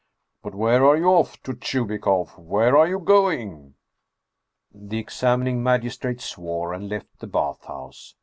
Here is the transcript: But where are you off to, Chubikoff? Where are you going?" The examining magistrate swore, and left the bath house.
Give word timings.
But 0.41 0.55
where 0.55 0.83
are 0.83 0.97
you 0.97 1.05
off 1.09 1.39
to, 1.43 1.53
Chubikoff? 1.53 2.35
Where 2.35 2.75
are 2.75 2.87
you 2.87 2.97
going?" 2.97 3.75
The 4.73 4.97
examining 4.97 5.61
magistrate 5.61 6.21
swore, 6.21 6.73
and 6.73 6.89
left 6.89 7.19
the 7.19 7.27
bath 7.27 7.65
house. 7.65 8.15